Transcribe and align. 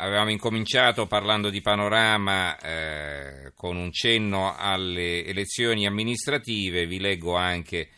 Avevamo 0.00 0.30
incominciato 0.30 1.06
parlando 1.06 1.50
di 1.50 1.60
panorama 1.60 2.56
eh, 2.56 3.52
con 3.56 3.76
un 3.76 3.90
cenno 3.90 4.54
alle 4.56 5.24
elezioni 5.24 5.86
amministrative, 5.86 6.86
vi 6.86 7.00
leggo 7.00 7.34
anche, 7.34 7.88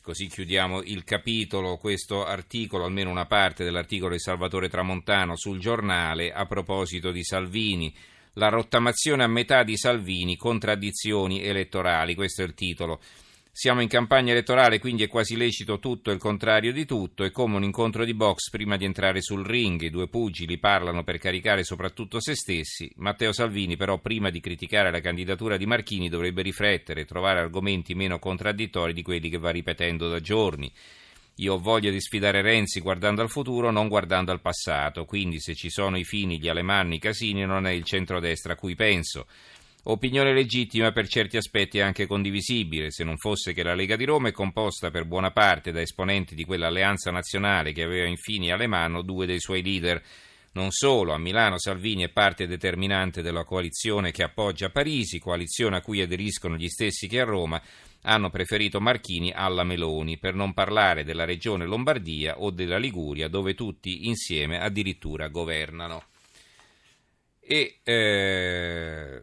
così 0.00 0.28
chiudiamo 0.28 0.82
il 0.82 1.02
capitolo, 1.02 1.76
questo 1.76 2.24
articolo, 2.24 2.84
almeno 2.84 3.10
una 3.10 3.26
parte 3.26 3.64
dell'articolo 3.64 4.12
di 4.12 4.20
Salvatore 4.20 4.68
Tramontano 4.68 5.36
sul 5.36 5.58
giornale 5.58 6.30
a 6.30 6.46
proposito 6.46 7.10
di 7.10 7.24
Salvini. 7.24 7.92
La 8.34 8.50
rottamazione 8.50 9.24
a 9.24 9.28
metà 9.28 9.64
di 9.64 9.76
Salvini, 9.76 10.36
contraddizioni 10.36 11.42
elettorali, 11.42 12.14
questo 12.14 12.42
è 12.42 12.44
il 12.44 12.54
titolo. 12.54 13.00
Siamo 13.60 13.80
in 13.80 13.88
campagna 13.88 14.30
elettorale, 14.30 14.78
quindi 14.78 15.02
è 15.02 15.08
quasi 15.08 15.36
lecito 15.36 15.80
tutto 15.80 16.10
e 16.10 16.12
il 16.12 16.20
contrario 16.20 16.72
di 16.72 16.84
tutto. 16.84 17.24
È 17.24 17.32
come 17.32 17.56
un 17.56 17.64
incontro 17.64 18.04
di 18.04 18.14
box 18.14 18.50
prima 18.50 18.76
di 18.76 18.84
entrare 18.84 19.20
sul 19.20 19.44
ring. 19.44 19.82
I 19.82 19.90
due 19.90 20.06
pugili 20.06 20.58
parlano 20.58 21.02
per 21.02 21.18
caricare 21.18 21.64
soprattutto 21.64 22.20
se 22.20 22.36
stessi. 22.36 22.88
Matteo 22.98 23.32
Salvini, 23.32 23.76
però, 23.76 23.98
prima 23.98 24.30
di 24.30 24.38
criticare 24.38 24.92
la 24.92 25.00
candidatura 25.00 25.56
di 25.56 25.66
Marchini, 25.66 26.08
dovrebbe 26.08 26.42
riflettere 26.42 27.00
e 27.00 27.04
trovare 27.04 27.40
argomenti 27.40 27.96
meno 27.96 28.20
contraddittori 28.20 28.92
di 28.92 29.02
quelli 29.02 29.28
che 29.28 29.38
va 29.38 29.50
ripetendo 29.50 30.08
da 30.08 30.20
giorni. 30.20 30.70
Io 31.38 31.54
ho 31.54 31.58
voglia 31.58 31.90
di 31.90 32.00
sfidare 32.00 32.42
Renzi 32.42 32.78
guardando 32.78 33.22
al 33.22 33.28
futuro, 33.28 33.72
non 33.72 33.88
guardando 33.88 34.30
al 34.30 34.40
passato. 34.40 35.04
Quindi, 35.04 35.40
se 35.40 35.56
ci 35.56 35.68
sono 35.68 35.98
i 35.98 36.04
fini, 36.04 36.38
gli 36.38 36.48
alemanni, 36.48 36.94
i 36.94 37.00
casini, 37.00 37.44
non 37.44 37.66
è 37.66 37.72
il 37.72 37.82
centrodestra 37.82 38.52
a 38.52 38.56
cui 38.56 38.76
penso. 38.76 39.26
Opinione 39.90 40.34
legittima 40.34 40.92
per 40.92 41.08
certi 41.08 41.38
aspetti 41.38 41.80
anche 41.80 42.06
condivisibile, 42.06 42.90
se 42.90 43.04
non 43.04 43.16
fosse 43.16 43.54
che 43.54 43.62
la 43.62 43.74
Lega 43.74 43.96
di 43.96 44.04
Roma 44.04 44.28
è 44.28 44.32
composta 44.32 44.90
per 44.90 45.06
buona 45.06 45.30
parte 45.30 45.72
da 45.72 45.80
esponenti 45.80 46.34
di 46.34 46.44
quell'alleanza 46.44 47.10
nazionale 47.10 47.72
che 47.72 47.84
aveva 47.84 48.06
infine 48.06 48.52
alle 48.52 48.66
mani 48.66 49.02
due 49.02 49.24
dei 49.24 49.40
suoi 49.40 49.62
leader. 49.62 50.02
Non 50.52 50.72
solo, 50.72 51.14
a 51.14 51.18
Milano 51.18 51.58
Salvini 51.58 52.02
è 52.02 52.10
parte 52.10 52.46
determinante 52.46 53.22
della 53.22 53.44
coalizione 53.44 54.10
che 54.10 54.22
appoggia 54.22 54.68
Parisi, 54.68 55.18
coalizione 55.18 55.78
a 55.78 55.80
cui 55.80 56.02
aderiscono 56.02 56.56
gli 56.56 56.68
stessi 56.68 57.08
che 57.08 57.20
a 57.20 57.24
Roma 57.24 57.58
hanno 58.02 58.28
preferito 58.28 58.82
Marchini 58.82 59.32
alla 59.32 59.64
Meloni, 59.64 60.18
per 60.18 60.34
non 60.34 60.52
parlare 60.52 61.02
della 61.02 61.24
regione 61.24 61.64
Lombardia 61.64 62.40
o 62.40 62.50
della 62.50 62.76
Liguria, 62.76 63.28
dove 63.28 63.54
tutti 63.54 64.06
insieme 64.06 64.60
addirittura 64.60 65.28
governano. 65.28 66.04
E 67.40 67.78
eh, 67.82 69.22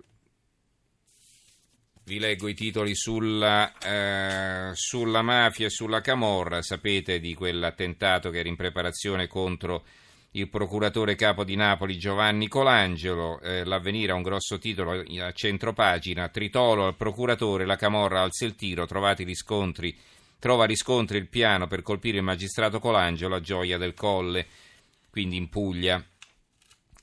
vi 2.06 2.20
leggo 2.20 2.48
i 2.48 2.54
titoli 2.54 2.96
sulla, 2.96 3.74
eh, 3.80 4.72
sulla, 4.76 5.22
mafia 5.24 5.68
e 5.68 5.72
sulla 5.72 6.02
camorra. 6.02 6.62
Sapete 6.62 7.20
di 7.20 7.34
quell'attentato 7.34 8.30
che 8.30 8.40
era 8.40 8.50
in 8.50 8.56
preparazione 8.56 9.28
contro 9.28 9.84
il 10.32 10.48
procuratore 10.48 11.16
capo 11.16 11.44
di 11.44 11.56
Napoli 11.56 11.98
Giovanni 11.98 12.48
Colangelo. 12.48 13.40
Eh, 13.42 13.64
L'avvenire 13.64 14.12
ha 14.12 14.16
un 14.16 14.22
grosso 14.22 14.60
titolo 14.60 15.04
a 15.20 15.32
centro 15.32 15.74
pagina. 15.74 16.30
Tritolo 16.30 16.86
al 16.86 16.96
procuratore, 16.96 17.66
la 17.66 17.76
camorra 17.76 18.22
alza 18.22 18.46
il 18.46 18.56
tiro, 18.56 18.88
riscontri, 19.18 19.98
trova 20.38 20.66
riscontri 20.66 21.18
il 21.18 21.28
piano 21.28 21.66
per 21.66 21.82
colpire 21.82 22.18
il 22.18 22.24
magistrato 22.24 22.80
Colangelo 22.80 23.34
a 23.34 23.42
Gioia 23.42 23.80
del 23.80 23.96
Colle, 23.96 24.46
quindi 25.10 25.38
in 25.38 25.50
Puglia 25.50 26.04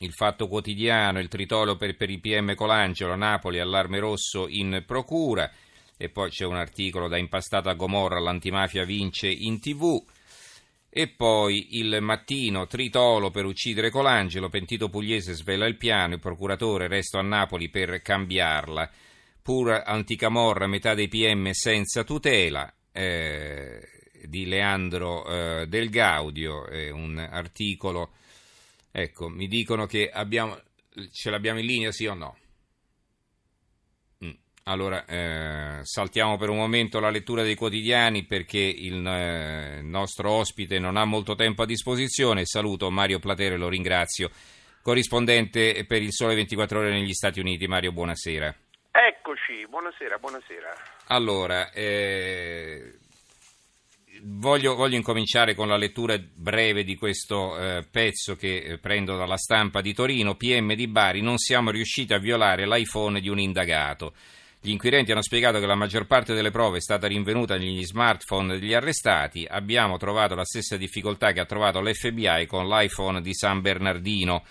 il 0.05 0.13
Fatto 0.13 0.49
Quotidiano, 0.49 1.21
il 1.21 1.29
tritolo 1.29 1.77
per, 1.77 1.97
per 1.97 2.11
i 2.11 2.19
PM 2.19 2.55
Colangelo, 2.55 3.15
Napoli, 3.15 3.61
allarme 3.61 3.99
rosso 3.99 4.49
in 4.49 4.83
procura, 4.87 5.51
e 5.97 6.09
poi 6.09 6.31
c'è 6.31 6.45
un 6.45 6.57
articolo 6.57 7.09
da 7.09 7.17
impastata 7.17 7.71
a 7.71 7.75
Gomorra, 7.75 8.19
l'antimafia 8.19 8.85
vince 8.85 9.29
in 9.29 9.61
tv, 9.61 10.03
e 10.91 11.09
poi 11.09 11.79
il 11.79 11.99
mattino, 12.01 12.67
tritolo 12.67 13.31
per 13.31 13.45
uccidere 13.45 13.91
Colangelo, 13.91 14.49
pentito 14.49 14.89
pugliese 14.89 15.33
svela 15.35 15.67
il 15.67 15.77
piano, 15.77 16.15
il 16.15 16.21
procuratore 16.21 16.89
resto 16.89 17.19
a 17.19 17.23
Napoli 17.23 17.69
per 17.71 18.03
cambiarla, 18.03 18.91
pur 19.41 19.71
anticamorra, 19.85 20.67
metà 20.67 20.95
dei 20.95 21.09
PM 21.09 21.51
senza 21.53 22.05
tutela, 22.05 22.73
eh, 22.91 23.81
di 24.25 24.47
Leandro 24.47 25.25
eh, 25.27 25.67
Del 25.67 25.89
Gaudio, 25.91 26.67
eh, 26.67 26.91
un 26.91 27.19
articolo 27.19 28.13
Ecco, 28.95 29.29
mi 29.31 29.49
dicono 29.49 29.87
che 29.87 30.11
abbiamo, 30.11 30.61
ce 31.11 31.31
l'abbiamo 31.31 31.59
in 31.59 31.65
linea, 31.65 31.91
sì 31.93 32.05
o 32.07 32.13
no? 32.13 32.37
Mm. 34.23 34.31
Allora, 34.65 35.07
eh, 35.07 35.81
saltiamo 35.83 36.37
per 36.37 36.51
un 36.51 36.59
momento 36.59 37.01
la 37.01 37.09
lettura 37.09 37.43
dei 37.43 37.55
quotidiani 37.55 38.25
perché 38.25 38.59
il 38.59 39.05
eh, 39.07 39.81
nostro 39.81 40.31
ospite 40.31 40.79
non 40.79 40.99
ha 40.99 41.07
molto 41.07 41.35
tempo 41.35 41.63
a 41.63 41.67
disposizione. 41.67 42.45
Saluto 42.45 42.91
Mario 42.91 43.19
Platere, 43.19 43.57
lo 43.57 43.71
ringrazio, 43.71 44.31
corrispondente 44.83 45.87
per 45.87 46.03
il 46.03 46.13
Sole 46.13 46.35
24 46.35 46.81
Ore 46.81 46.91
negli 46.91 47.15
Stati 47.15 47.41
Uniti. 47.41 47.67
Mario, 47.67 47.93
buonasera. 47.93 48.55
Eccoci, 48.91 49.67
buonasera, 49.69 50.19
buonasera. 50.19 50.75
Allora, 51.07 51.71
eh, 51.73 52.99
voglio, 54.23 54.75
voglio, 54.75 54.97
incominciare 54.97 55.55
con 55.55 55.69
la 55.69 55.77
lettura 55.77 56.19
breve 56.19 56.85
di 56.85 56.97
questo 56.97 57.59
eh, 57.59 57.87
pezzo 57.91 58.37
che 58.37 58.57
eh, 58.57 58.79
prendo 58.79 59.17
dalla 59.17 59.37
stampa 59.37 59.81
di 59.81 59.93
Torino. 59.93 60.35
PM 60.35 60.75
di 60.75 60.87
Bari, 60.89 61.21
non 61.21 61.39
siamo 61.39 61.71
riusciti 61.71 62.13
a 62.13 62.19
violare 62.19 62.67
l'iPhone 62.67 63.21
di 63.21 63.29
un 63.29 63.39
indagato. 63.39 64.15
Gli 64.61 64.71
inquirenti 64.71 65.11
hanno 65.11 65.23
spiegato 65.23 65.59
che 65.59 65.67
la 65.67 65.75
maggior 65.75 66.07
parte 66.07 66.35
delle 66.35 66.53
prove 66.53 66.79
è 66.79 66.81
stata 66.81 67.09
rinvenuta 67.09 67.57
negli 67.57 67.85
smartphone 67.85 68.59
degli 68.59 68.75
arrestati. 68.75 69.45
Abbiamo 69.49 69.97
trovato 69.97 70.37
la 70.37 70.45
stessa 70.45 70.77
difficoltà 70.77 71.33
che 71.33 71.41
ha 71.41 71.47
trovato 71.47 71.81
l'FBI 71.81 72.47
con 72.47 72.69
l'iPhone 72.69 73.21
di 73.21 73.35
San 73.35 73.61
Bernardino. 73.61 74.45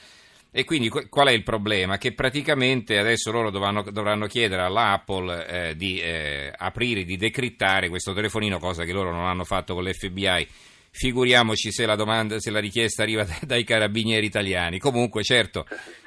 E 0.53 0.65
quindi 0.65 0.89
qual 0.89 1.27
è 1.27 1.31
il 1.31 1.43
problema? 1.43 1.97
Che 1.97 2.11
praticamente 2.11 2.97
adesso 2.97 3.31
loro 3.31 3.51
dovranno, 3.51 3.83
dovranno 3.83 4.27
chiedere 4.27 4.63
all'Apple 4.63 5.47
eh, 5.69 5.75
di 5.77 6.01
eh, 6.01 6.51
aprire, 6.53 7.05
di 7.05 7.15
decrittare 7.15 7.87
questo 7.87 8.13
telefonino, 8.13 8.59
cosa 8.59 8.83
che 8.83 8.91
loro 8.91 9.11
non 9.11 9.27
hanno 9.27 9.45
fatto 9.45 9.73
con 9.73 9.85
l'FBI. 9.85 10.47
Figuriamoci 10.93 11.71
se 11.71 11.85
la, 11.85 11.95
domanda, 11.95 12.39
se 12.39 12.51
la 12.51 12.59
richiesta 12.59 13.03
arriva 13.03 13.25
dai 13.41 13.63
carabinieri 13.63 14.25
italiani. 14.25 14.77
Comunque, 14.77 15.23
certo, 15.23 15.65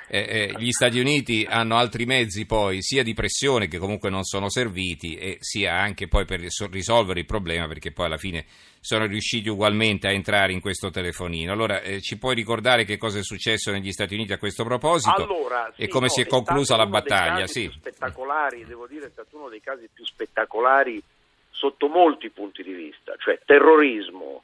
eh, 0.09 0.19
eh, 0.19 0.55
gli 0.59 0.71
Stati 0.71 1.00
Uniti 1.00 1.47
hanno 1.49 1.77
altri 1.77 2.05
mezzi 2.05 2.45
poi, 2.45 2.83
sia 2.83 3.03
di 3.03 3.15
pressione 3.15 3.67
che 3.67 3.78
comunque 3.78 4.11
non 4.11 4.25
sono 4.25 4.50
serviti, 4.50 5.17
e 5.17 5.39
sia 5.41 5.75
anche 5.75 6.06
poi 6.06 6.27
per 6.27 6.41
risolvere 6.71 7.21
il 7.21 7.27
problema, 7.27 7.67
perché 7.67 7.93
poi 7.93 8.06
alla 8.06 8.19
fine 8.19 8.44
sono 8.78 9.06
riusciti 9.06 9.49
ugualmente 9.49 10.06
a 10.06 10.12
entrare 10.12 10.53
in 10.53 10.61
questo 10.61 10.91
telefonino. 10.91 11.50
Allora, 11.50 11.81
eh, 11.81 12.03
ci 12.03 12.19
puoi 12.19 12.34
ricordare 12.34 12.84
che 12.84 12.99
cosa 12.99 13.19
è 13.19 13.23
successo 13.23 13.71
negli 13.71 13.91
Stati 13.91 14.12
Uniti 14.12 14.34
a 14.34 14.39
questo 14.39 14.62
proposito 14.65 15.15
allora, 15.15 15.73
sì, 15.75 15.83
e 15.83 15.89
come 15.89 16.06
no, 16.06 16.12
si 16.12 16.21
è 16.21 16.27
conclusa 16.27 16.77
la 16.77 16.87
battaglia? 16.87 17.47
Sì. 17.47 17.71
spettacolari, 17.73 18.67
devo 18.67 18.87
dire, 18.87 19.06
è 19.06 19.11
stato 19.11 19.39
uno 19.39 19.49
dei 19.49 19.62
casi 19.62 19.89
più 19.93 20.05
spettacolari 20.05 21.03
sotto 21.50 21.89
molti 21.89 22.28
punti 22.28 22.62
di 22.62 22.73
vista, 22.73 23.15
cioè 23.19 23.41
terrorismo, 23.47 24.43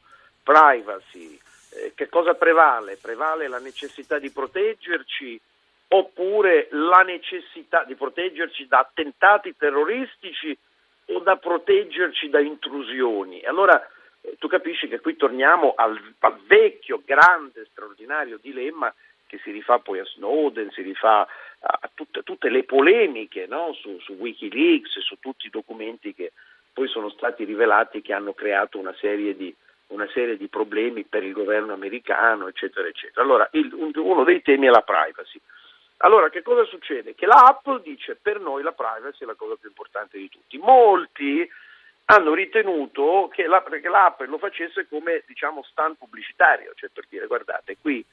privacy, 0.51 1.39
eh, 1.75 1.93
che 1.95 2.09
cosa 2.09 2.35
prevale? 2.35 2.99
Prevale 3.01 3.47
la 3.47 3.61
necessità 3.61 4.19
di 4.19 4.31
proteggerci 4.31 5.41
oppure 5.93 6.67
la 6.73 7.03
necessità 7.03 7.85
di 7.85 7.95
proteggerci 7.95 8.67
da 8.67 8.81
attentati 8.81 9.55
terroristici 9.57 10.57
o 11.07 11.21
da 11.21 11.37
proteggerci 11.37 12.31
da 12.31 12.41
intrusioni. 12.41 13.43
Allora 13.43 13.81
eh, 14.23 14.37
tu 14.39 14.49
capisci 14.49 14.89
che 14.89 14.99
qui 15.01 15.15
torniamo 15.15 15.75
al, 15.77 16.01
al, 16.19 16.39
vecchio, 16.47 17.03
grande, 17.05 17.67
straordinario 17.71 18.39
dilemma 18.41 18.93
che 19.27 19.39
si 19.45 19.53
rifà 19.53 19.79
poi 19.79 20.01
a 20.01 20.05
Snowden, 20.05 20.73
si 20.73 20.83
rifà 20.83 21.21
a, 21.61 21.91
tutte, 21.95 22.25
tutte, 22.25 22.49
le 22.49 22.65
polemiche 22.65 23.47
no? 23.47 23.73
su, 23.75 24.01
su 24.01 24.15
Wikileaks, 24.15 24.99
su 24.99 25.17
tutti 25.21 25.47
i 25.47 25.51
documenti 25.51 26.13
che 26.13 26.33
poi 26.73 26.89
sono 26.89 27.09
stati 27.11 27.45
rivelati 27.45 28.03
che 28.03 28.13
hanno 28.13 28.33
creato 28.33 28.79
una 28.79 28.95
serie 28.99 29.37
di, 29.37 29.55
una 29.91 30.09
serie 30.13 30.37
di 30.37 30.49
problemi 30.49 31.05
per 31.05 31.23
il 31.23 31.33
governo 31.33 31.73
americano, 31.73 32.49
eccetera, 32.49 32.89
eccetera. 32.89 33.23
Allora, 33.23 33.49
il, 33.53 33.73
uno 33.73 34.25
dei 34.25 34.43
temi 34.43 34.67
è 34.67 34.71
la 34.71 34.83
privacy. 34.83 35.41
Allora, 35.99 36.31
che 36.31 36.43
cosa 36.43 36.65
succede? 36.65 37.15
Che 37.15 37.27
la 37.27 37.43
Apple 37.45 37.83
dice 37.83 38.17
per 38.21 38.41
noi 38.41 38.63
la 38.63 38.73
privacy 38.73 39.23
è 39.23 39.27
la 39.27 39.35
cosa 39.35 39.57
più 39.57 39.69
importante 39.69 40.19
di 40.19 40.29
tutti. 40.29 40.57
Molti 40.59 41.49
hanno 42.07 42.35
ritenuto 42.35 43.29
che, 43.33 43.47
la, 43.47 43.63
che 43.63 43.89
l'Apple 43.89 44.27
lo 44.27 44.39
facesse 44.39 44.89
come 44.89 45.23
diciamo 45.27 45.63
stand 45.63 45.97
pubblicitario, 45.97 46.73
cioè 46.75 46.91
per 46.93 47.05
dire 47.09 47.27
guardate 47.27 47.77
qui 47.81 48.05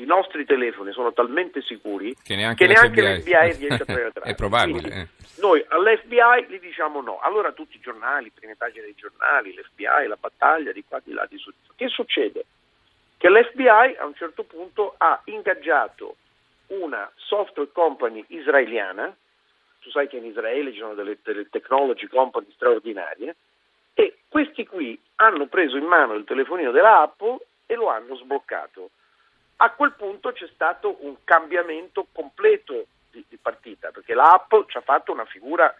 i 0.00 0.04
nostri 0.06 0.44
telefoni 0.44 0.92
sono 0.92 1.12
talmente 1.12 1.62
sicuri 1.62 2.14
che 2.22 2.36
neanche, 2.36 2.66
che 2.66 2.72
neanche 2.72 3.02
l'FBI 3.02 3.58
riesce 3.58 3.82
a 3.82 3.84
penetrare. 3.86 4.30
è 4.30 4.34
probabile. 4.34 4.80
Quindi, 4.80 4.98
eh. 5.00 5.08
Noi 5.40 5.64
all'FBI 5.66 6.46
gli 6.48 6.58
diciamo 6.58 7.00
no. 7.00 7.18
Allora 7.20 7.52
tutti 7.52 7.76
i 7.76 7.80
giornali, 7.80 8.30
prime 8.30 8.56
pagine 8.56 8.84
dei 8.84 8.94
giornali, 8.94 9.54
l'FBI, 9.54 10.06
la 10.06 10.18
battaglia 10.18 10.72
di 10.72 10.84
qua, 10.86 11.00
di 11.02 11.12
là, 11.12 11.26
di 11.28 11.38
su. 11.38 11.50
Che 11.74 11.88
succede? 11.88 12.44
Che 13.16 13.28
l'FBI 13.28 13.96
a 13.98 14.06
un 14.06 14.14
certo 14.14 14.44
punto 14.44 14.94
ha 14.98 15.20
ingaggiato 15.24 16.16
una 16.68 17.10
software 17.16 17.70
company 17.72 18.24
israeliana, 18.28 19.14
tu 19.80 19.90
sai 19.90 20.08
che 20.08 20.16
in 20.16 20.24
Israele 20.24 20.72
ci 20.72 20.78
sono 20.78 20.94
delle, 20.94 21.18
delle 21.22 21.48
technology 21.48 22.06
company 22.06 22.46
straordinarie, 22.54 23.36
e 23.94 24.18
questi 24.28 24.66
qui 24.66 24.98
hanno 25.16 25.46
preso 25.46 25.76
in 25.76 25.84
mano 25.84 26.14
il 26.14 26.24
telefonino 26.24 26.70
della 26.70 27.02
Apple 27.02 27.38
e 27.66 27.74
lo 27.74 27.88
hanno 27.88 28.16
sbloccato. 28.16 28.90
A 29.62 29.70
quel 29.72 29.92
punto 29.92 30.32
c'è 30.32 30.48
stato 30.54 30.96
un 31.00 31.16
cambiamento 31.22 32.06
completo 32.12 32.86
di, 33.10 33.22
di 33.28 33.36
partita, 33.36 33.90
perché 33.90 34.14
l'app 34.14 34.52
ci 34.68 34.76
ha 34.78 34.80
fatto 34.80 35.12
una 35.12 35.26
figura 35.26 35.74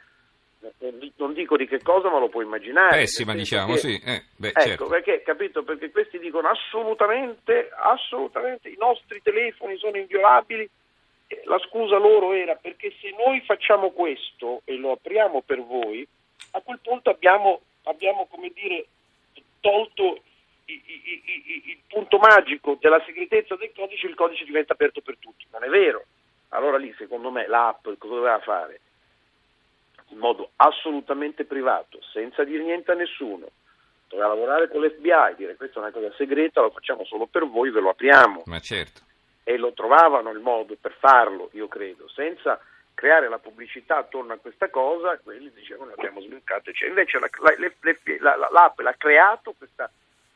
non 1.16 1.32
dico 1.32 1.56
di 1.56 1.66
che 1.66 1.80
cosa, 1.80 2.10
ma 2.10 2.18
lo 2.18 2.28
puoi 2.28 2.44
immaginare. 2.44 3.00
Eh 3.00 3.06
sì, 3.06 3.24
ma 3.24 3.32
diciamo, 3.34 3.72
che, 3.72 3.78
sì. 3.78 4.02
Eh, 4.04 4.24
beh, 4.36 4.48
ecco, 4.48 4.60
certo. 4.60 4.86
perché, 4.88 5.22
capito? 5.22 5.62
Perché 5.62 5.90
questi 5.90 6.18
dicono 6.18 6.48
assolutamente, 6.48 7.70
assolutamente, 7.74 8.68
i 8.68 8.76
nostri 8.78 9.22
telefoni 9.22 9.78
sono 9.78 9.96
inviolabili. 9.96 10.68
La 11.44 11.58
scusa 11.60 11.96
loro 11.96 12.32
era 12.32 12.56
perché 12.56 12.92
se 13.00 13.14
noi 13.16 13.40
facciamo 13.40 13.92
questo 13.92 14.60
e 14.64 14.76
lo 14.76 14.92
apriamo 14.92 15.40
per 15.40 15.62
voi, 15.62 16.06
a 16.50 16.60
quel 16.60 16.80
punto 16.82 17.08
abbiamo, 17.08 17.60
abbiamo 17.84 18.26
come 18.26 18.50
dire, 18.52 18.84
tolto 19.60 20.20
il, 20.72 21.78
punto 21.86 22.18
magico 22.18 22.76
della 22.80 23.02
segretezza 23.04 23.56
del 23.56 23.72
codice, 23.74 24.06
il 24.06 24.14
codice 24.14 24.44
diventa 24.44 24.72
aperto 24.72 25.00
per 25.00 25.16
tutti. 25.18 25.46
Non 25.50 25.64
è 25.64 25.68
vero. 25.68 26.04
Allora 26.50 26.76
lì, 26.76 26.94
secondo 26.98 27.30
me, 27.30 27.46
l'app 27.46 27.88
cosa 27.98 28.14
doveva 28.14 28.38
fare? 28.40 28.80
in 30.10 30.18
modo 30.18 30.50
assolutamente 30.56 31.44
privato, 31.44 32.00
senza 32.12 32.44
dire 32.44 32.62
niente 32.62 32.92
a 32.92 32.94
nessuno, 32.94 33.48
doveva 34.08 34.28
lavorare 34.28 34.68
con 34.68 34.82
l'FBI, 34.82 35.36
dire 35.36 35.56
questa 35.56 35.78
è 35.78 35.82
una 35.82 35.92
cosa 35.92 36.12
segreta, 36.16 36.60
lo 36.60 36.70
facciamo 36.70 37.04
solo 37.04 37.26
per 37.26 37.46
voi, 37.46 37.70
ve 37.70 37.80
lo 37.80 37.90
apriamo. 37.90 38.42
Ma 38.46 38.60
certo. 38.60 39.02
E 39.44 39.56
lo 39.56 39.72
trovavano 39.72 40.30
il 40.30 40.40
modo 40.40 40.76
per 40.80 40.94
farlo, 40.98 41.50
io 41.52 41.68
credo, 41.68 42.08
senza 42.08 42.60
creare 42.94 43.28
la 43.28 43.38
pubblicità 43.38 43.98
attorno 43.98 44.32
a 44.32 44.38
questa 44.38 44.68
cosa, 44.68 45.18
quelli 45.18 45.50
dicevano 45.54 45.92
abbiamo 45.92 46.20
sbloccato, 46.20 46.72
cioè, 46.72 46.88
invece 46.88 47.18
la, 47.18 47.30
la, 47.40 48.36
la, 48.36 48.48
l'Apple 48.50 48.88
ha 48.88 48.94
creato 48.94 49.54
questa, 49.56 49.90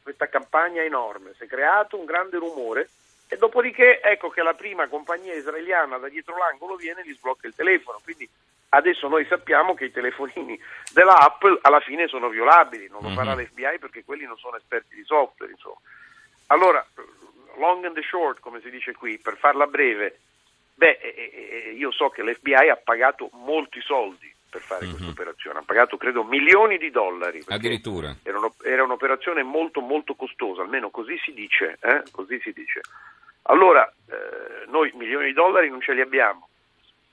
questa 0.05 0.29
campagna 0.29 0.83
enorme, 0.83 1.33
si 1.37 1.45
è 1.45 1.47
creato 1.49 1.99
un 1.99 2.05
grande 2.05 2.39
rumore 2.39 2.91
e 3.27 3.37
dopodiché 3.37 4.01
ecco 4.01 4.29
che 4.29 4.43
la 4.43 4.55
prima 4.55 4.87
compagnia 4.87 5.35
israeliana 5.35 5.97
da 5.97 6.09
dietro 6.09 6.37
l'angolo 6.37 6.77
viene 6.77 7.01
e 7.01 7.09
gli 7.09 7.15
sblocca 7.15 7.49
il 7.49 7.55
telefono, 7.57 7.99
quindi 8.05 8.29
Adesso 8.75 9.07
noi 9.07 9.25
sappiamo 9.27 9.75
che 9.75 9.85
i 9.85 9.93
telefonini 9.93 10.61
della 10.93 11.17
Apple 11.21 11.61
alla 11.63 11.79
fine 11.79 12.09
sono 12.09 12.29
violabili, 12.29 12.89
non 12.89 13.03
lo 13.03 13.09
mm-hmm. 13.09 13.17
farà 13.17 13.35
l'FBI 13.35 13.79
perché 13.79 14.05
quelli 14.05 14.25
non 14.25 14.37
sono 14.37 14.57
esperti 14.57 14.97
di 14.97 15.05
software. 15.05 15.53
Insomma. 15.53 15.79
Allora, 16.49 16.85
long 17.59 17.85
and 17.85 17.95
the 17.95 18.03
short, 18.03 18.41
come 18.41 18.61
si 18.61 18.71
dice 18.71 18.93
qui, 18.93 19.19
per 19.19 19.37
farla 19.37 19.69
breve, 19.69 20.19
beh, 20.75 20.99
eh, 21.01 21.75
io 21.77 21.93
so 21.93 22.09
che 22.09 22.25
l'FBI 22.25 22.69
ha 22.69 22.77
pagato 22.77 23.31
molti 23.35 23.81
soldi 23.81 24.34
per 24.55 24.63
fare 24.63 24.85
mm-hmm. 24.85 24.95
questa 24.95 25.11
operazione, 25.11 25.59
ha 25.59 25.63
pagato 25.67 25.97
credo 25.97 26.23
milioni 26.23 26.79
di 26.79 26.91
dollari. 26.93 27.43
Addirittura. 27.49 28.15
Era, 28.23 28.39
uno, 28.39 28.55
era, 28.63 28.85
un'operazione 28.85 29.43
molto 29.43 29.81
molto 29.81 30.15
costosa, 30.15 30.63
almeno 30.63 30.91
così 30.91 31.19
si 31.25 31.33
dice. 31.33 31.77
Eh? 31.81 32.05
Così 32.13 32.39
si 32.41 32.53
dice. 32.53 32.81
Allora, 33.47 33.85
eh, 34.09 34.67
noi 34.69 34.93
milioni 34.95 35.27
di 35.27 35.33
dollari 35.33 35.69
non 35.69 35.81
ce 35.81 35.93
li 35.93 36.01
abbiamo 36.01 36.49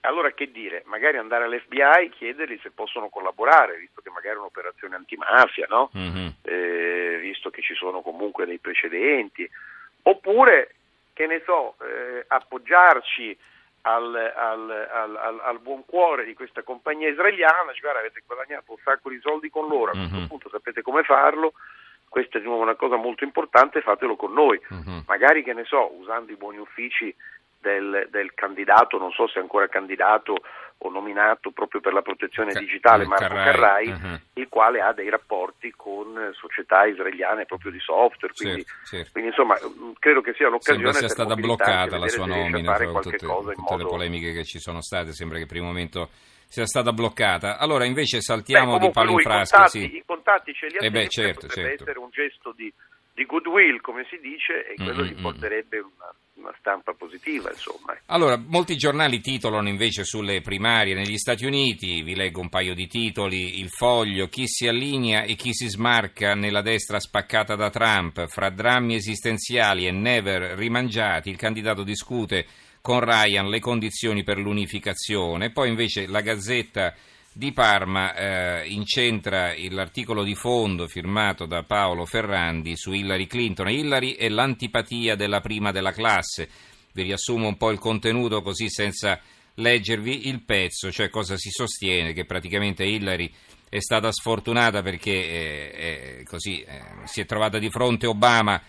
allora 0.01 0.31
che 0.31 0.51
dire? 0.51 0.81
Magari 0.85 1.17
andare 1.17 1.43
all'FBI 1.45 2.05
e 2.05 2.09
chiedergli 2.09 2.59
se 2.61 2.71
possono 2.71 3.09
collaborare, 3.09 3.77
visto 3.77 4.01
che 4.01 4.09
magari 4.09 4.35
è 4.35 4.39
un'operazione 4.39 4.95
antimafia, 4.95 5.67
no? 5.69 5.91
mm-hmm. 5.95 6.27
eh, 6.41 7.19
visto 7.21 7.51
che 7.51 7.61
ci 7.61 7.75
sono 7.75 8.01
comunque 8.01 8.45
dei 8.45 8.57
precedenti, 8.57 9.47
oppure, 10.03 10.73
che 11.13 11.27
ne 11.27 11.43
so, 11.45 11.75
eh, 11.81 12.25
appoggiarci 12.27 13.37
al, 13.81 14.15
al, 14.35 14.69
al, 14.91 15.39
al, 15.43 15.59
buon 15.59 15.85
cuore 15.85 16.25
di 16.25 16.33
questa 16.33 16.63
compagnia 16.63 17.09
israeliana, 17.09 17.71
cioè, 17.71 17.81
guarda, 17.81 17.99
avete 17.99 18.21
guadagnato 18.25 18.71
un 18.71 18.77
sacco 18.83 19.09
di 19.09 19.19
soldi 19.21 19.49
con 19.49 19.67
loro, 19.67 19.91
a 19.91 19.95
questo 19.95 20.15
mm-hmm. 20.15 20.27
punto 20.27 20.49
sapete 20.49 20.81
come 20.81 21.03
farlo, 21.03 21.53
questa 22.07 22.37
è 22.37 22.41
di 22.41 22.47
nuovo 22.47 22.61
una 22.61 22.75
cosa 22.75 22.97
molto 22.97 23.23
importante, 23.23 23.81
fatelo 23.81 24.15
con 24.15 24.33
noi, 24.33 24.59
mm-hmm. 24.73 24.99
magari 25.07 25.43
che 25.43 25.53
ne 25.53 25.63
so, 25.65 25.93
usando 25.97 26.31
i 26.31 26.35
buoni 26.35 26.57
uffici 26.57 27.13
del, 27.59 28.07
del, 28.09 28.33
candidato, 28.33 28.97
non 28.97 29.11
so 29.11 29.27
se 29.27 29.39
è 29.39 29.41
ancora 29.41 29.67
candidato 29.67 30.37
o 30.83 30.89
nominato 30.89 31.51
proprio 31.51 31.79
per 31.79 31.93
la 31.93 32.01
protezione 32.01 32.53
digitale, 32.53 33.05
Marco 33.05 33.27
Carrai, 33.27 33.85
Carrai 33.85 33.87
uh-huh. 33.89 34.19
il 34.33 34.47
quale 34.49 34.81
ha 34.81 34.93
dei 34.93 35.09
rapporti 35.09 35.71
con 35.75 36.31
società 36.33 36.85
israeliane 36.85 37.45
proprio 37.45 37.71
di 37.71 37.79
software. 37.79 38.33
Quindi, 38.33 38.63
certo, 38.63 38.87
certo. 38.95 39.11
quindi 39.11 39.29
insomma, 39.29 39.55
credo 39.99 40.21
che 40.21 40.33
sia 40.33 40.47
un'occasione. 40.47 40.91
Sembra 40.91 40.93
sia 40.93 41.09
stata 41.09 41.35
bloccata 41.35 41.97
la 41.97 42.07
sua 42.07 42.25
nomina, 42.25 42.75
tutte, 42.77 43.17
tutte 43.17 43.25
modo... 43.25 43.77
le 43.77 43.85
polemiche 43.85 44.33
che 44.33 44.43
ci 44.43 44.59
sono 44.59 44.81
state, 44.81 45.13
sembra 45.13 45.37
che 45.37 45.45
per 45.45 45.57
il 45.57 45.63
momento 45.63 46.09
sia 46.47 46.65
stata 46.65 46.91
bloccata. 46.91 47.57
Allora 47.57 47.85
invece 47.85 48.19
saltiamo 48.21 48.77
Beh, 48.77 48.87
di 48.87 48.91
palo 48.91 49.11
in 49.11 49.19
frasca. 49.19 49.67
Sì. 49.67 49.97
i 49.97 50.03
contatti 50.03 50.53
ce 50.53 50.67
li 50.67 50.77
ha 50.77 50.85
eh 50.85 50.89
beh, 50.89 51.07
certo, 51.09 51.45
potrebbe 51.45 51.69
certo. 51.69 51.83
essere 51.83 51.99
un 51.99 52.09
gesto 52.09 52.53
di, 52.55 52.73
di 53.13 53.25
goodwill, 53.25 53.79
come 53.81 54.05
si 54.09 54.19
dice, 54.19 54.65
e 54.65 54.75
quello 54.75 55.03
mm-hmm. 55.03 55.13
gli 55.13 55.21
porterebbe 55.21 55.79
una 55.79 56.11
una 56.41 56.55
stampa 56.59 56.93
positiva, 56.93 57.49
insomma. 57.49 57.97
Allora, 58.07 58.37
molti 58.37 58.75
giornali 58.75 59.21
titolano 59.21 59.69
invece 59.69 60.03
sulle 60.03 60.41
primarie 60.41 60.93
negli 60.93 61.17
Stati 61.17 61.45
Uniti, 61.45 62.01
vi 62.01 62.15
leggo 62.15 62.41
un 62.41 62.49
paio 62.49 62.73
di 62.73 62.87
titoli, 62.87 63.59
il 63.59 63.69
foglio, 63.69 64.27
chi 64.27 64.47
si 64.47 64.67
allinea 64.67 65.23
e 65.23 65.35
chi 65.35 65.53
si 65.53 65.67
smarca 65.67 66.33
nella 66.33 66.61
destra 66.61 66.99
spaccata 66.99 67.55
da 67.55 67.69
Trump, 67.69 68.27
fra 68.27 68.49
drammi 68.49 68.95
esistenziali 68.95 69.87
e 69.87 69.91
never 69.91 70.57
rimangiati, 70.57 71.29
il 71.29 71.37
candidato 71.37 71.83
discute 71.83 72.45
con 72.81 72.99
Ryan 72.99 73.47
le 73.47 73.59
condizioni 73.59 74.23
per 74.23 74.37
l'unificazione, 74.37 75.51
poi 75.51 75.69
invece 75.69 76.07
la 76.07 76.21
Gazzetta 76.21 76.93
di 77.33 77.53
Parma 77.53 78.13
eh, 78.13 78.67
incentra 78.67 79.53
l'articolo 79.69 80.23
di 80.23 80.35
fondo 80.35 80.87
firmato 80.87 81.45
da 81.45 81.63
Paolo 81.63 82.05
Ferrandi 82.05 82.75
su 82.75 82.91
Hillary 82.91 83.25
Clinton. 83.25 83.69
Hillary 83.69 84.15
è 84.15 84.27
l'antipatia 84.27 85.15
della 85.15 85.39
prima 85.39 85.71
della 85.71 85.91
classe. 85.93 86.49
Vi 86.91 87.03
riassumo 87.03 87.47
un 87.47 87.55
po' 87.55 87.71
il 87.71 87.79
contenuto 87.79 88.41
così 88.41 88.69
senza 88.69 89.19
leggervi 89.55 90.27
il 90.27 90.43
pezzo, 90.43 90.91
cioè 90.91 91.09
cosa 91.09 91.37
si 91.37 91.49
sostiene, 91.49 92.13
che 92.13 92.25
praticamente 92.25 92.83
Hillary 92.83 93.31
è 93.69 93.79
stata 93.79 94.11
sfortunata 94.11 94.81
perché 94.81 95.11
eh, 95.11 95.71
eh, 96.19 96.23
così, 96.25 96.61
eh, 96.61 96.81
si 97.05 97.21
è 97.21 97.25
trovata 97.25 97.57
di 97.57 97.69
fronte 97.69 98.07
Obama 98.07 98.61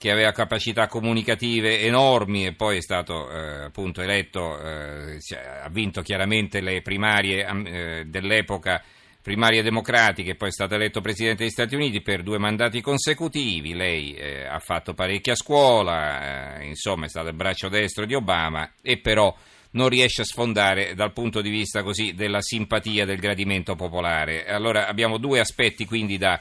che 0.00 0.10
aveva 0.10 0.32
capacità 0.32 0.86
comunicative 0.86 1.80
enormi 1.80 2.46
e 2.46 2.54
poi 2.54 2.78
è 2.78 2.80
stato 2.80 3.30
eh, 3.30 3.64
appunto 3.64 4.00
eletto, 4.00 4.58
eh, 4.58 5.18
ha 5.62 5.68
vinto 5.68 6.00
chiaramente 6.00 6.62
le 6.62 6.80
primarie 6.80 7.46
eh, 7.46 8.04
dell'epoca, 8.06 8.82
primarie 9.20 9.62
democratiche, 9.62 10.36
poi 10.36 10.48
è 10.48 10.52
stato 10.52 10.74
eletto 10.74 11.02
Presidente 11.02 11.42
degli 11.42 11.52
Stati 11.52 11.74
Uniti 11.74 12.00
per 12.00 12.22
due 12.22 12.38
mandati 12.38 12.80
consecutivi, 12.80 13.74
lei 13.74 14.14
eh, 14.14 14.46
ha 14.46 14.58
fatto 14.58 14.94
parecchia 14.94 15.34
scuola, 15.34 16.60
eh, 16.60 16.64
insomma 16.64 17.04
è 17.04 17.10
stato 17.10 17.28
il 17.28 17.34
braccio 17.34 17.68
destro 17.68 18.06
di 18.06 18.14
Obama 18.14 18.72
e 18.80 18.96
però 19.00 19.36
non 19.72 19.90
riesce 19.90 20.22
a 20.22 20.24
sfondare 20.24 20.94
dal 20.94 21.12
punto 21.12 21.42
di 21.42 21.50
vista 21.50 21.82
così 21.82 22.14
della 22.14 22.40
simpatia, 22.40 23.04
del 23.04 23.18
gradimento 23.18 23.74
popolare. 23.74 24.46
Allora 24.46 24.86
abbiamo 24.86 25.18
due 25.18 25.40
aspetti 25.40 25.84
quindi 25.84 26.16
da 26.16 26.40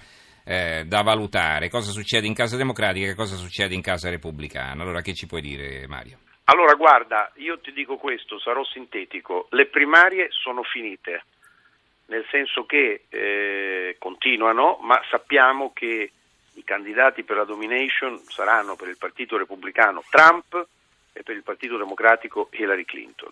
eh, 0.50 0.84
da 0.88 1.04
valutare. 1.04 1.70
Cosa 1.70 1.92
succede 1.92 2.26
in 2.26 2.34
casa 2.34 2.58
democratica 2.58 3.08
e 3.08 3.14
cosa 3.14 3.36
succede 3.36 3.76
in 3.76 3.84
casa 3.84 4.10
repubblicana. 4.10 4.82
Allora, 4.82 5.02
che 5.02 5.14
ci 5.14 5.28
puoi 5.28 5.42
dire, 5.42 5.86
Mario? 5.86 6.18
Allora, 6.46 6.74
guarda, 6.74 7.32
io 7.36 7.60
ti 7.60 7.72
dico 7.72 7.98
questo, 7.98 8.40
sarò 8.40 8.64
sintetico. 8.64 9.48
Le 9.52 9.68
primarie 9.68 10.30
sono 10.32 10.64
finite, 10.64 11.24
nel 12.08 12.26
senso 12.32 12.66
che 12.66 13.04
eh, 13.10 13.96
continuano, 14.00 14.80
ma 14.82 15.00
sappiamo 15.12 15.72
che 15.72 16.12
i 16.54 16.64
candidati 16.64 17.22
per 17.22 17.38
la 17.38 17.44
domination 17.44 18.18
saranno 18.28 18.76
per 18.76 18.88
il 18.88 18.98
Partito 18.98 19.38
Repubblicano 19.38 20.04
Trump 20.10 20.68
e 21.14 21.22
per 21.22 21.36
il 21.36 21.44
Partito 21.44 21.78
Democratico 21.78 22.50
Hillary 22.54 22.86
Clinton. 22.86 23.32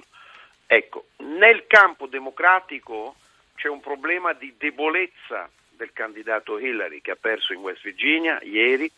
Ecco, 0.68 1.08
nel 1.18 1.66
campo 1.66 2.06
democratico 2.06 3.16
c'è 3.56 3.70
un 3.70 3.80
problema 3.80 4.34
di 4.34 4.54
debolezza 4.56 5.50
del 5.78 5.94
candidato 5.94 6.60
Hillary 6.60 7.00
che 7.00 7.12
ha 7.12 7.18
perso 7.20 7.54
in 7.54 7.60
West 7.60 7.84
Virginia 7.84 8.40
ieri 8.42 8.92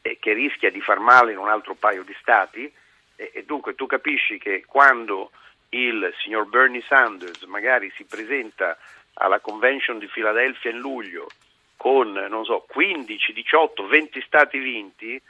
e 0.00 0.18
che 0.18 0.32
rischia 0.32 0.70
di 0.70 0.80
far 0.80 0.98
male 0.98 1.32
in 1.32 1.38
un 1.38 1.48
altro 1.48 1.74
paio 1.74 2.02
di 2.02 2.16
stati. 2.20 2.72
E, 3.16 3.30
e 3.34 3.44
dunque 3.44 3.74
tu 3.74 3.86
capisci 3.86 4.38
che 4.38 4.64
quando 4.64 5.30
il 5.70 6.12
signor 6.22 6.48
Bernie 6.48 6.82
Sanders 6.82 7.42
magari 7.42 7.92
si 7.96 8.04
presenta 8.04 8.78
alla 9.14 9.40
convention 9.40 9.98
di 9.98 10.06
Philadelphia 10.06 10.70
in 10.70 10.78
luglio 10.78 11.28
con 11.76 12.12
non 12.12 12.44
so 12.44 12.64
15, 12.68 13.32
18, 13.32 13.86
20 13.86 14.22
stati 14.22 14.58
vinti 14.58 15.20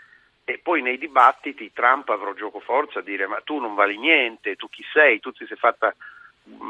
e 0.44 0.58
poi 0.58 0.82
nei 0.82 0.98
dibattiti 0.98 1.72
Trump 1.72 2.08
avrà 2.10 2.34
gioco 2.34 2.60
forza 2.60 2.98
a 2.98 3.02
dire 3.02 3.26
ma 3.26 3.40
tu 3.42 3.58
non 3.58 3.74
vali 3.74 3.96
niente, 3.96 4.56
tu 4.56 4.68
chi 4.68 4.84
sei, 4.92 5.20
tu 5.20 5.32
ti 5.32 5.46
sei 5.46 5.56
fatta 5.56 5.94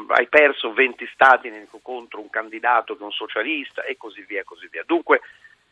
hai 0.09 0.26
perso 0.29 0.73
20 0.73 1.09
stati 1.12 1.50
contro 1.83 2.21
un 2.21 2.31
candidato 2.31 2.95
che 2.95 3.00
è 3.00 3.05
un 3.05 3.12
socialista 3.12 3.83
e 3.85 3.97
così 3.97 4.23
via, 4.23 4.45
così 4.45 4.69
via. 4.71 4.83
Dunque 4.85 5.21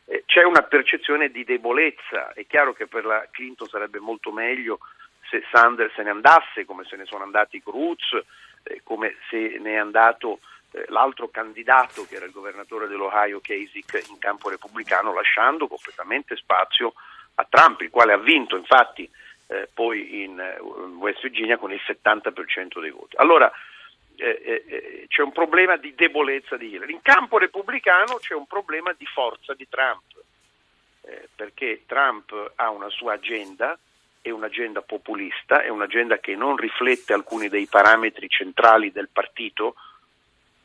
eh, 0.05 0.23
c'è 0.25 0.43
una 0.43 0.63
percezione 0.63 1.29
di 1.29 1.43
debolezza, 1.43 2.33
è 2.33 2.45
chiaro 2.47 2.73
che 2.73 2.87
per 2.87 3.05
la 3.05 3.27
Clinton 3.31 3.67
sarebbe 3.67 3.99
molto 3.99 4.31
meglio 4.31 4.79
se 5.29 5.43
Sanders 5.51 5.93
se 5.93 6.03
ne 6.03 6.09
andasse, 6.09 6.65
come 6.65 6.83
se 6.83 6.97
ne 6.97 7.05
sono 7.05 7.23
andati 7.23 7.61
Cruz, 7.61 8.19
eh, 8.63 8.81
come 8.83 9.15
se 9.29 9.57
ne 9.59 9.73
è 9.73 9.77
andato 9.77 10.39
eh, 10.71 10.85
l'altro 10.89 11.29
candidato 11.29 12.05
che 12.05 12.15
era 12.15 12.25
il 12.25 12.31
governatore 12.31 12.87
dell'Ohio 12.87 13.39
Kasich 13.39 14.07
in 14.09 14.17
campo 14.17 14.49
repubblicano, 14.49 15.13
lasciando 15.13 15.67
completamente 15.67 16.35
spazio 16.35 16.93
a 17.35 17.45
Trump, 17.47 17.81
il 17.81 17.89
quale 17.89 18.13
ha 18.13 18.17
vinto 18.17 18.57
infatti 18.57 19.09
eh, 19.47 19.69
poi 19.73 20.23
in 20.23 20.39
West 20.97 21.21
Virginia 21.21 21.57
con 21.57 21.71
il 21.71 21.81
70% 21.85 22.79
dei 22.81 22.91
voti. 22.91 23.15
Allora 23.17 23.51
eh, 24.21 24.63
eh, 24.67 25.05
c'è 25.07 25.21
un 25.23 25.31
problema 25.31 25.77
di 25.77 25.95
debolezza 25.95 26.55
di 26.57 26.67
Hillary. 26.67 26.93
In 26.93 27.01
campo 27.01 27.37
repubblicano 27.37 28.17
c'è 28.17 28.35
un 28.35 28.45
problema 28.45 28.93
di 28.93 29.05
forza 29.05 29.53
di 29.53 29.67
Trump, 29.67 30.03
eh, 31.01 31.27
perché 31.35 31.83
Trump 31.87 32.51
ha 32.55 32.69
una 32.69 32.89
sua 32.89 33.13
agenda, 33.13 33.77
è 34.21 34.29
un'agenda 34.29 34.81
populista, 34.81 35.63
è 35.63 35.69
un'agenda 35.69 36.19
che 36.19 36.35
non 36.35 36.55
riflette 36.55 37.13
alcuni 37.13 37.49
dei 37.49 37.65
parametri 37.65 38.29
centrali 38.29 38.91
del 38.91 39.09
partito, 39.11 39.75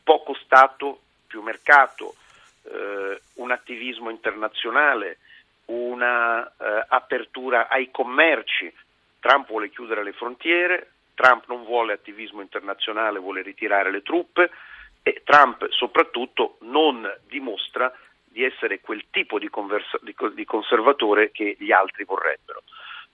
poco 0.03 0.35
Stato, 0.35 1.01
più 1.25 1.41
mercato, 1.41 2.15
eh, 2.63 3.21
un 3.35 3.51
attivismo 3.51 4.09
internazionale, 4.09 5.17
una 5.65 6.45
eh, 6.45 6.85
apertura 6.87 7.67
ai 7.67 7.89
commerci. 7.91 8.71
Trump 9.19 9.47
vuole 9.47 9.69
chiudere 9.69 10.03
le 10.03 10.13
frontiere, 10.13 10.91
Trump 11.17 11.45
non 11.47 11.63
vuole 11.63 11.93
attivismo 11.93 12.41
internazionale, 12.41 13.17
vuole 13.17 13.41
ritirare 13.41 13.89
le 13.89 14.03
truppe 14.03 14.51
e 15.01 15.23
Trump 15.25 15.67
soprattutto 15.69 16.57
non 16.61 17.11
dimostra 17.25 17.91
di 18.23 18.43
essere 18.43 18.81
quel 18.81 19.05
tipo 19.09 19.39
di, 19.39 19.49
conversa- 19.49 19.97
di, 20.01 20.15
di 20.33 20.45
conservatore 20.45 21.31
che 21.31 21.55
gli 21.57 21.71
altri 21.71 22.03
vorrebbero. 22.03 22.61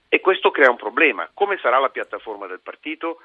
E 0.08 0.20
questo 0.20 0.50
crea 0.50 0.70
un 0.70 0.76
problema. 0.76 1.30
Come 1.32 1.56
sarà 1.58 1.78
la 1.78 1.88
piattaforma 1.88 2.46
del 2.46 2.60
partito? 2.60 3.22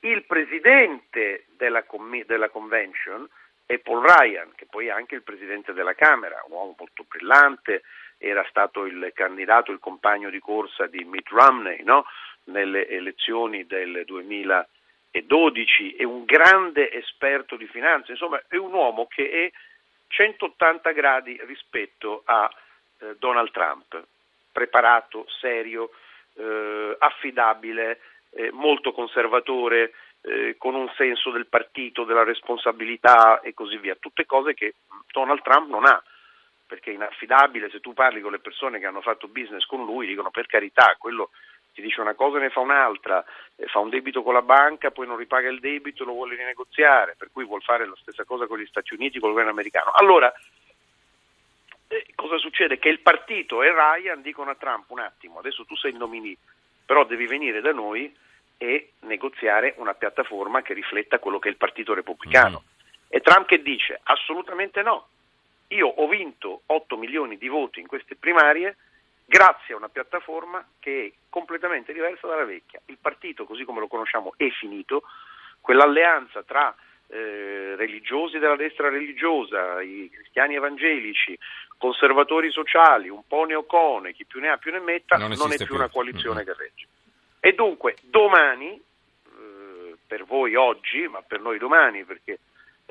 Il 0.00 0.24
presidente 0.24 1.44
della, 1.58 1.82
com- 1.82 2.24
della 2.24 2.48
convention 2.48 3.28
è 3.66 3.76
Paul 3.78 4.02
Ryan, 4.02 4.52
che 4.54 4.66
poi 4.66 4.86
è 4.86 4.90
anche 4.90 5.14
il 5.14 5.22
presidente 5.22 5.74
della 5.74 5.94
Camera, 5.94 6.42
un 6.46 6.52
uomo 6.52 6.74
molto 6.78 7.04
brillante, 7.06 7.82
era 8.16 8.44
stato 8.48 8.86
il 8.86 9.10
candidato, 9.14 9.72
il 9.72 9.78
compagno 9.78 10.30
di 10.30 10.38
corsa 10.38 10.86
di 10.86 11.04
Mitt 11.04 11.28
Romney 11.28 11.82
no? 11.82 12.06
Nelle 12.44 12.88
elezioni 12.88 13.66
del 13.66 14.02
2012, 14.04 15.96
è 15.96 16.04
un 16.04 16.24
grande 16.24 16.90
esperto 16.92 17.56
di 17.56 17.66
finanza, 17.66 18.12
insomma 18.12 18.42
è 18.48 18.56
un 18.56 18.72
uomo 18.72 19.06
che 19.06 19.30
è 19.30 19.50
180 20.08 20.90
gradi 20.92 21.40
rispetto 21.44 22.22
a 22.24 22.50
eh, 22.98 23.16
Donald 23.18 23.50
Trump, 23.50 24.02
preparato, 24.52 25.26
serio, 25.40 25.90
eh, 26.34 26.96
affidabile, 26.98 28.00
eh, 28.30 28.50
molto 28.52 28.92
conservatore, 28.92 29.92
eh, 30.22 30.56
con 30.58 30.74
un 30.74 30.90
senso 30.96 31.30
del 31.30 31.46
partito, 31.46 32.04
della 32.04 32.24
responsabilità 32.24 33.40
e 33.40 33.54
così 33.54 33.76
via, 33.78 33.96
tutte 33.96 34.24
cose 34.24 34.54
che 34.54 34.74
Donald 35.10 35.42
Trump 35.42 35.68
non 35.68 35.84
ha 35.86 36.02
perché 36.72 36.90
è 36.90 36.94
inaffidabile, 36.94 37.68
se 37.68 37.80
tu 37.80 37.92
parli 37.92 38.22
con 38.22 38.32
le 38.32 38.38
persone 38.38 38.78
che 38.78 38.86
hanno 38.86 39.02
fatto 39.02 39.28
business 39.28 39.66
con 39.66 39.84
lui 39.84 40.06
dicono 40.06 40.30
per 40.30 40.46
carità, 40.46 40.96
quello 40.98 41.28
ti 41.72 41.82
dice 41.82 42.00
una 42.00 42.14
cosa 42.14 42.38
e 42.38 42.40
ne 42.40 42.50
fa 42.50 42.60
un'altra, 42.60 43.24
eh, 43.56 43.66
fa 43.66 43.78
un 43.78 43.88
debito 43.88 44.22
con 44.22 44.34
la 44.34 44.42
banca, 44.42 44.90
poi 44.90 45.06
non 45.06 45.16
ripaga 45.16 45.48
il 45.48 45.60
debito, 45.60 46.04
lo 46.04 46.12
vuole 46.12 46.36
rinegoziare, 46.36 47.14
per 47.16 47.30
cui 47.32 47.44
vuole 47.44 47.62
fare 47.62 47.86
la 47.86 47.96
stessa 48.00 48.24
cosa 48.24 48.46
con 48.46 48.58
gli 48.58 48.66
Stati 48.66 48.94
Uniti, 48.94 49.18
con 49.18 49.28
il 49.28 49.34
governo 49.34 49.52
americano. 49.52 49.90
Allora, 49.92 50.32
eh, 51.88 52.06
cosa 52.14 52.38
succede? 52.38 52.78
Che 52.78 52.88
il 52.88 53.00
partito 53.00 53.62
e 53.62 53.72
Ryan 53.72 54.22
dicono 54.22 54.50
a 54.50 54.54
Trump 54.54 54.90
un 54.90 55.00
attimo, 55.00 55.38
adesso 55.38 55.64
tu 55.64 55.76
sei 55.76 55.92
il 55.92 55.98
nominee, 55.98 56.36
però 56.84 57.04
devi 57.04 57.26
venire 57.26 57.60
da 57.60 57.72
noi 57.72 58.14
e 58.58 58.92
negoziare 59.00 59.74
una 59.78 59.94
piattaforma 59.94 60.62
che 60.62 60.74
rifletta 60.74 61.18
quello 61.18 61.38
che 61.38 61.48
è 61.48 61.50
il 61.50 61.56
partito 61.56 61.94
repubblicano. 61.94 62.62
Mm. 62.64 62.70
E 63.08 63.20
Trump 63.20 63.46
che 63.46 63.60
dice? 63.60 64.00
Assolutamente 64.04 64.82
no 64.82 65.06
io 65.72 65.88
ho 65.88 66.08
vinto 66.08 66.62
8 66.66 66.96
milioni 66.96 67.36
di 67.36 67.48
voti 67.48 67.80
in 67.80 67.86
queste 67.86 68.14
primarie 68.14 68.76
grazie 69.32 69.72
a 69.72 69.78
una 69.78 69.88
piattaforma 69.88 70.62
che 70.78 71.06
è 71.06 71.18
completamente 71.30 71.94
diversa 71.94 72.26
dalla 72.26 72.44
vecchia. 72.44 72.82
Il 72.86 72.98
partito, 73.00 73.46
così 73.46 73.64
come 73.64 73.80
lo 73.80 73.88
conosciamo, 73.88 74.34
è 74.36 74.46
finito, 74.50 75.04
quell'alleanza 75.58 76.42
tra 76.42 76.74
eh, 77.08 77.74
religiosi 77.76 78.38
della 78.38 78.56
destra 78.56 78.90
religiosa, 78.90 79.80
i 79.80 80.10
cristiani 80.12 80.56
evangelici, 80.56 81.38
conservatori 81.78 82.52
sociali, 82.52 83.08
un 83.08 83.22
po' 83.26 83.44
neocone, 83.44 84.12
chi 84.12 84.26
più 84.26 84.38
ne 84.38 84.50
ha 84.50 84.58
più 84.58 84.70
ne 84.70 84.80
metta, 84.80 85.16
non, 85.16 85.30
non 85.30 85.50
è 85.50 85.56
più, 85.56 85.64
più, 85.64 85.74
una 85.76 85.88
coalizione 85.88 86.44
che 86.44 86.52
regge. 86.52 86.86
E 87.40 87.54
dunque 87.54 87.96
domani, 88.02 88.72
eh, 88.74 89.96
per 90.06 90.24
voi 90.24 90.56
oggi, 90.56 91.08
ma 91.08 91.22
per 91.22 91.40
noi 91.40 91.56
domani, 91.56 92.04
perché 92.04 92.38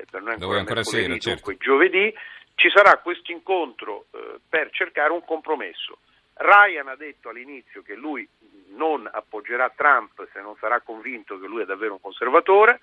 per 0.09 0.23
noi 0.23 0.33
ancora, 0.33 0.57
ancora 0.57 0.83
sera, 0.83 1.15
certo. 1.17 1.53
giovedì, 1.59 2.11
ci 2.55 2.71
sarà 2.73 2.97
questo 2.97 3.31
incontro 3.31 4.05
eh, 4.11 4.39
per 4.49 4.71
cercare 4.71 5.11
un 5.11 5.23
compromesso. 5.23 5.99
Ryan 6.41 6.87
ha 6.87 6.95
detto 6.95 7.29
all'inizio 7.29 7.81
che 7.81 7.95
lui 7.95 8.27
non 8.69 9.07
appoggerà 9.11 9.69
Trump 9.69 10.27
se 10.33 10.41
non 10.41 10.55
sarà 10.59 10.81
convinto 10.81 11.39
che 11.39 11.47
lui 11.47 11.61
è 11.61 11.65
davvero 11.65 11.93
un 11.93 12.01
conservatore. 12.01 12.79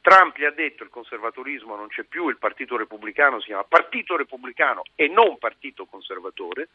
Trump 0.00 0.36
gli 0.38 0.44
ha 0.44 0.50
detto 0.50 0.78
che 0.78 0.84
il 0.84 0.90
conservatorismo 0.90 1.74
non 1.74 1.88
c'è 1.88 2.04
più, 2.04 2.28
il 2.28 2.36
partito 2.36 2.76
repubblicano 2.76 3.40
si 3.40 3.46
chiama 3.46 3.64
partito 3.64 4.16
repubblicano 4.16 4.82
e 4.94 5.08
non 5.08 5.38
partito 5.38 5.86
conservatore. 5.86 6.68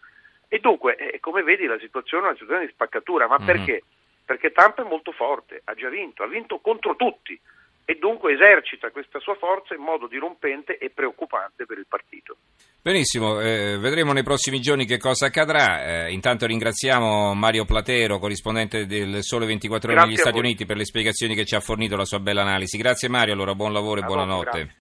E 0.48 0.60
dunque, 0.60 0.96
eh, 0.96 1.20
come 1.20 1.42
vedi, 1.42 1.66
la 1.66 1.80
situazione 1.80 2.24
è 2.24 2.28
una 2.28 2.36
situazione 2.38 2.66
di 2.66 2.74
spaccatura. 2.74 3.28
Ma 3.28 3.38
mm-hmm. 3.38 3.46
perché? 3.46 3.84
Perché 4.26 4.52
Trump 4.52 4.82
è 4.82 4.88
molto 4.88 5.12
forte, 5.12 5.62
ha 5.64 5.74
già 5.74 5.90
vinto, 5.90 6.24
ha 6.24 6.28
vinto 6.28 6.60
contro 6.60 6.96
tutti 6.96 7.40
e 7.86 7.96
dunque 7.96 8.34
esercita 8.34 8.92
questa 8.92 9.20
sua 9.20 9.36
forza 9.36 9.74
in 9.76 9.82
modo 9.82 10.08
dirompente 10.08 10.78
e 10.78 10.90
preoccupante 10.90 11.66
per 11.66 11.78
il 11.78 11.86
partito. 11.88 12.38
Benissimo, 12.82 13.40
eh, 13.40 13.78
vedremo 13.78 14.14
nei 14.14 14.24
prossimi 14.24 14.60
giorni 14.60 14.86
che 14.86 14.98
cosa 14.98 15.28
accadrà. 15.28 16.06
Eh, 16.06 16.12
intanto 16.12 16.46
ringraziamo 16.46 17.34
Mario 17.34 17.66
Platero, 17.66 18.20
corrispondente 18.20 18.86
del 18.86 19.22
Sole 19.22 19.46
24 19.46 19.92
Ore 19.92 20.06
negli 20.06 20.16
Stati 20.16 20.38
Uniti, 20.38 20.66
per 20.66 20.78
le 20.78 20.86
spiegazioni 20.86 21.36
che 21.36 21.46
ci 21.46 21.56
ha 21.56 21.60
fornito, 21.60 21.96
la 21.96 22.06
sua 22.06 22.20
bella 22.20 22.42
analisi. 22.42 22.78
Grazie 22.78 23.10
Mario, 23.10 23.34
allora 23.34 23.56
buon 23.56 23.74
lavoro 23.74 24.00
e 24.00 24.04
A 24.04 24.06
buonanotte. 24.06 24.70